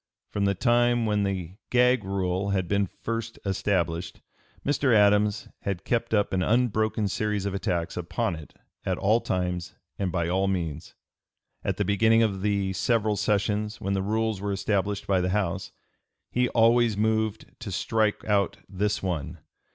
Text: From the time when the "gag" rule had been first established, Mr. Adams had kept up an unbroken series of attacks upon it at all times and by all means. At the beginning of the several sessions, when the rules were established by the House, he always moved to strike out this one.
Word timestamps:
From 0.31 0.45
the 0.45 0.55
time 0.55 1.05
when 1.05 1.21
the 1.21 1.57
"gag" 1.69 2.03
rule 2.03 2.49
had 2.49 2.67
been 2.67 2.87
first 2.87 3.37
established, 3.45 4.19
Mr. 4.65 4.95
Adams 4.95 5.47
had 5.59 5.85
kept 5.85 6.11
up 6.11 6.33
an 6.33 6.41
unbroken 6.41 7.07
series 7.07 7.45
of 7.45 7.53
attacks 7.53 7.95
upon 7.95 8.35
it 8.35 8.55
at 8.83 8.97
all 8.97 9.21
times 9.21 9.75
and 9.99 10.11
by 10.11 10.27
all 10.27 10.47
means. 10.47 10.95
At 11.63 11.77
the 11.77 11.85
beginning 11.85 12.23
of 12.23 12.41
the 12.41 12.73
several 12.73 13.15
sessions, 13.15 13.79
when 13.79 13.93
the 13.93 14.01
rules 14.01 14.41
were 14.41 14.51
established 14.51 15.05
by 15.05 15.21
the 15.21 15.29
House, 15.29 15.71
he 16.31 16.49
always 16.49 16.97
moved 16.97 17.51
to 17.59 17.71
strike 17.71 18.25
out 18.25 18.57
this 18.67 19.03
one. 19.03 19.37